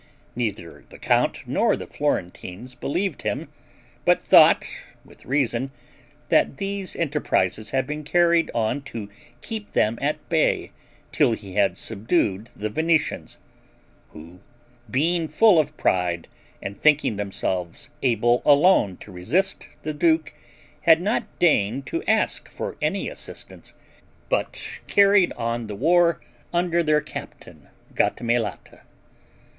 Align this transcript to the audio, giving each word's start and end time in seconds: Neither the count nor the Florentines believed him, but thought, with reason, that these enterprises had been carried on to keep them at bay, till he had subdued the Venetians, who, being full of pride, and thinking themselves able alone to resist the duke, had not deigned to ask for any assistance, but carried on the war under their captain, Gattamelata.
Neither 0.35 0.83
the 0.89 0.97
count 0.97 1.41
nor 1.45 1.77
the 1.77 1.85
Florentines 1.85 2.73
believed 2.73 3.21
him, 3.21 3.49
but 4.03 4.19
thought, 4.19 4.67
with 5.05 5.27
reason, 5.27 5.69
that 6.29 6.57
these 6.57 6.95
enterprises 6.95 7.69
had 7.69 7.85
been 7.85 8.03
carried 8.03 8.49
on 8.55 8.81
to 8.85 9.11
keep 9.43 9.73
them 9.73 9.99
at 10.01 10.27
bay, 10.27 10.71
till 11.11 11.33
he 11.33 11.53
had 11.53 11.77
subdued 11.77 12.49
the 12.55 12.67
Venetians, 12.71 13.37
who, 14.09 14.39
being 14.89 15.27
full 15.27 15.59
of 15.59 15.77
pride, 15.77 16.27
and 16.63 16.81
thinking 16.81 17.17
themselves 17.17 17.91
able 18.01 18.41
alone 18.43 18.97
to 19.01 19.11
resist 19.11 19.69
the 19.83 19.93
duke, 19.93 20.33
had 20.81 20.99
not 20.99 21.25
deigned 21.37 21.85
to 21.85 22.01
ask 22.07 22.49
for 22.49 22.75
any 22.81 23.07
assistance, 23.07 23.75
but 24.29 24.59
carried 24.87 25.31
on 25.33 25.67
the 25.67 25.75
war 25.75 26.19
under 26.51 26.81
their 26.81 27.01
captain, 27.01 27.67
Gattamelata. 27.93 28.81